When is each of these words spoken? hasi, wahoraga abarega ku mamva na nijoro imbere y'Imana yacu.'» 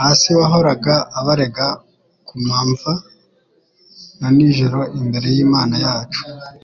hasi, 0.00 0.28
wahoraga 0.38 0.94
abarega 1.20 1.66
ku 2.26 2.34
mamva 2.46 2.92
na 4.18 4.28
nijoro 4.36 4.78
imbere 5.00 5.26
y'Imana 5.34 5.74
yacu.'» 5.84 6.22